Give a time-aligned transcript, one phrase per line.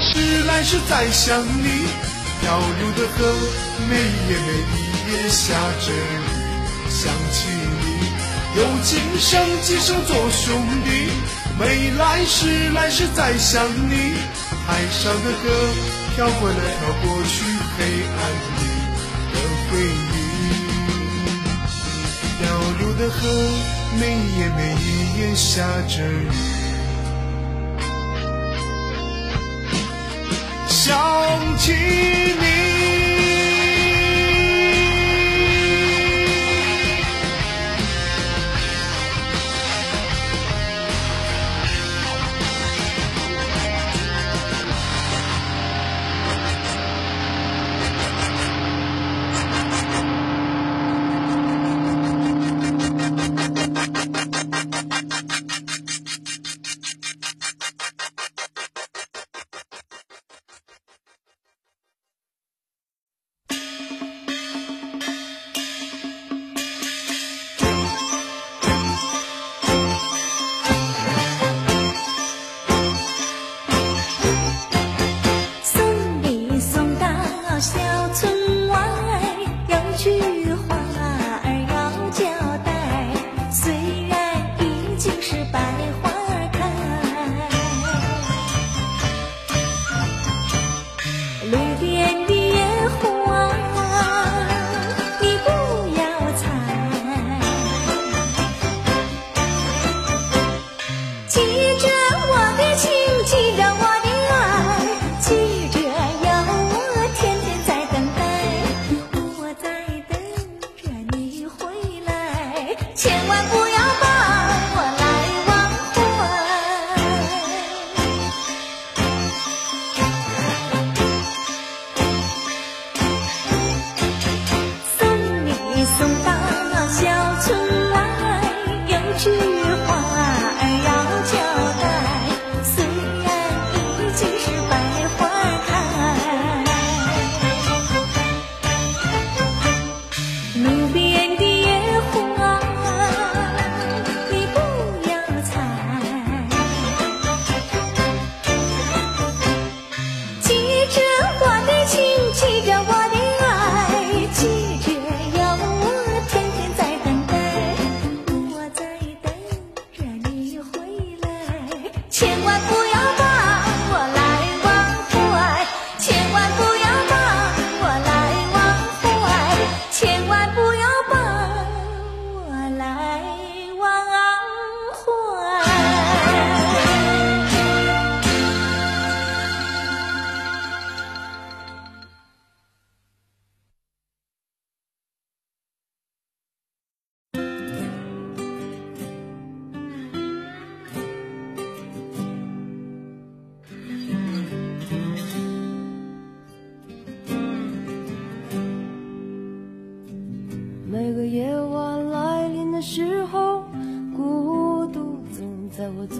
[0.00, 1.86] 时来时再想你，
[2.40, 3.18] 漂流的河，
[3.88, 5.94] 每一夜每一夜下着雨，
[6.88, 7.48] 想起
[7.82, 7.84] 你，
[8.56, 9.30] 有今生
[9.62, 10.88] 今生做兄弟。
[11.58, 14.14] 没来时来时再想你，
[14.66, 15.44] 海上的歌
[16.16, 17.44] 飘过来飘过去，
[17.76, 17.84] 黑
[18.16, 18.18] 暗
[18.56, 18.60] 里
[19.32, 19.34] 的
[19.68, 20.08] 回忆。
[22.38, 22.48] 漂
[22.78, 23.18] 流的河，
[24.00, 26.30] 每一夜每一夜下着雨，
[30.90, 32.59] 想起你。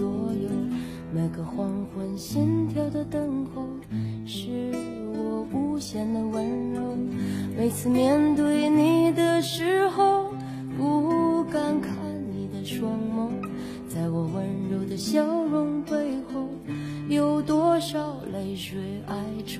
[0.01, 0.49] 所有
[1.13, 3.67] 每个黄昏心跳的等候，
[4.25, 4.49] 是
[5.13, 6.81] 我无限的温柔。
[7.55, 10.31] 每次面对你的时候，
[10.75, 11.93] 不敢看
[12.33, 13.29] 你的双眸，
[13.87, 15.93] 在我温柔的笑容背
[16.33, 16.47] 后，
[17.07, 19.59] 有多少泪水哀愁？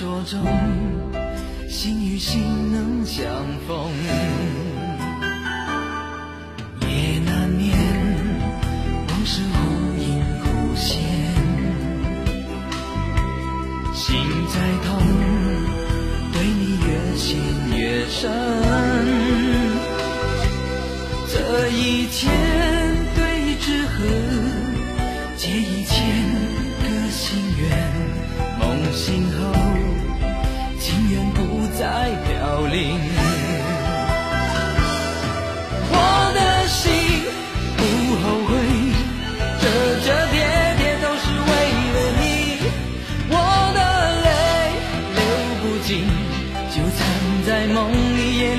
[0.00, 0.40] 说中
[1.68, 2.40] 心与心
[2.72, 3.22] 能相
[3.68, 4.19] 逢。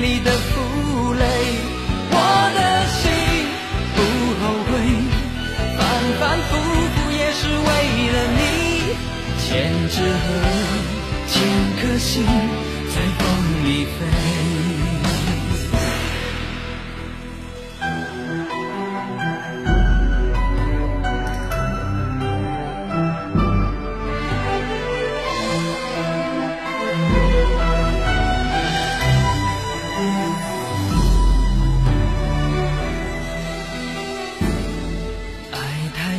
[0.02, 1.24] 你的负累
[2.10, 2.16] 我
[2.56, 2.60] 的
[2.98, 3.02] 心
[3.94, 3.98] 不
[4.40, 4.70] 后悔
[5.78, 5.80] 反
[6.18, 6.50] 反复
[6.92, 7.70] 复也是为
[8.10, 8.42] 了你
[9.38, 9.46] 千
[9.90, 10.26] 纸鹤
[11.28, 11.32] 千
[11.78, 13.24] 颗心在风
[13.64, 14.31] 里飞。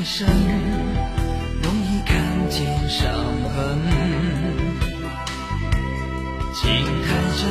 [0.03, 0.27] 深，
[1.61, 2.13] 容易看
[2.49, 3.09] 见伤
[3.55, 3.79] 痕。
[6.53, 6.69] 情
[7.03, 7.07] 太
[7.39, 7.43] 真，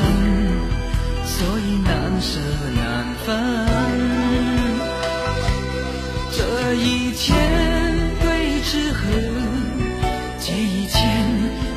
[1.25, 1.91] 所以难
[2.21, 2.39] 舍
[2.77, 2.81] 难
[3.25, 3.27] 分。
[6.31, 7.35] 这一千
[8.21, 9.01] 对之恨，
[10.39, 11.01] 借一千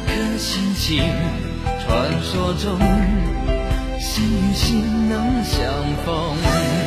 [0.07, 1.03] 颗心情，
[1.85, 2.77] 传说中
[3.99, 5.63] 心与心能相
[6.05, 6.84] 逢。